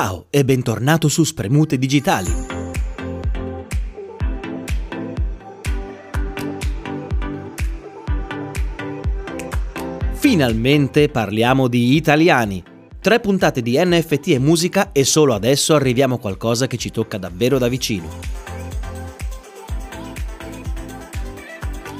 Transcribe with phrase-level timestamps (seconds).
[0.00, 2.30] Ciao e bentornato su Spremute Digitali.
[10.12, 12.62] Finalmente parliamo di italiani.
[13.00, 17.18] Tre puntate di NFT e musica e solo adesso arriviamo a qualcosa che ci tocca
[17.18, 18.08] davvero da vicino.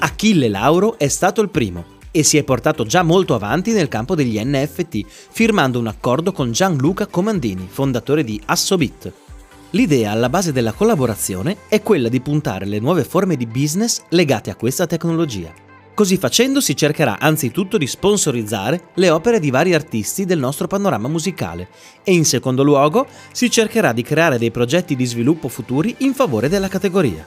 [0.00, 4.14] Achille Lauro è stato il primo e si è portato già molto avanti nel campo
[4.14, 9.12] degli NFT, firmando un accordo con Gianluca Comandini, fondatore di Assobit.
[9.72, 14.48] L'idea alla base della collaborazione è quella di puntare le nuove forme di business legate
[14.48, 15.52] a questa tecnologia.
[15.92, 21.08] Così facendo si cercherà anzitutto di sponsorizzare le opere di vari artisti del nostro panorama
[21.08, 21.68] musicale
[22.02, 26.48] e in secondo luogo si cercherà di creare dei progetti di sviluppo futuri in favore
[26.48, 27.26] della categoria.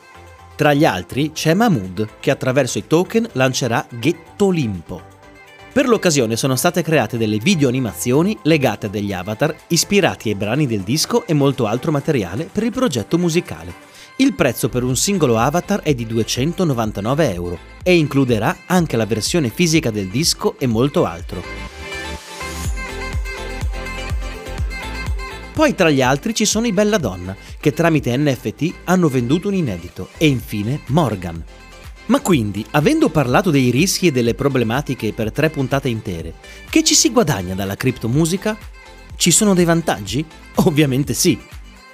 [0.59, 5.01] Tra gli altri c'è Mahmood, che attraverso i token lancerà Ghetto Olimpo.
[5.71, 10.81] Per l'occasione sono state create delle videoanimazioni legate a degli avatar ispirati ai brani del
[10.81, 13.73] disco e molto altro materiale per il progetto musicale.
[14.17, 19.47] Il prezzo per un singolo avatar è di 299 euro e includerà anche la versione
[19.47, 21.68] fisica del disco e molto altro.
[25.59, 30.07] Poi tra gli altri ci sono i Belladonna, che tramite NFT hanno venduto un inedito,
[30.17, 31.43] e infine Morgan.
[32.05, 36.35] Ma quindi, avendo parlato dei rischi e delle problematiche per tre puntate intere,
[36.69, 38.57] che ci si guadagna dalla criptomusica?
[39.17, 40.25] Ci sono dei vantaggi?
[40.63, 41.37] Ovviamente sì.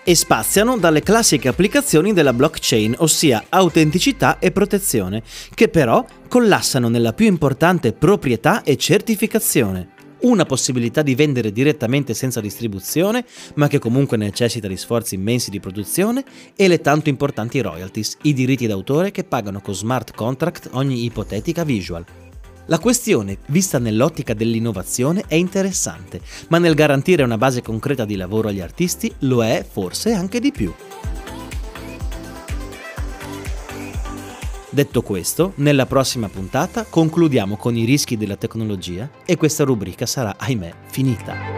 [0.03, 5.23] E spaziano dalle classiche applicazioni della blockchain, ossia autenticità e protezione,
[5.55, 9.93] che però collassano nella più importante proprietà e certificazione
[10.25, 15.59] una possibilità di vendere direttamente senza distribuzione, ma che comunque necessita di sforzi immensi di
[15.59, 16.23] produzione,
[16.55, 21.63] e le tanto importanti royalties, i diritti d'autore che pagano con smart contract ogni ipotetica
[21.63, 22.05] visual.
[22.67, 28.47] La questione, vista nell'ottica dell'innovazione, è interessante, ma nel garantire una base concreta di lavoro
[28.47, 30.73] agli artisti lo è forse anche di più.
[34.75, 40.35] Detto questo, nella prossima puntata concludiamo con i rischi della tecnologia e questa rubrica sarà,
[40.37, 41.54] ahimè, finita.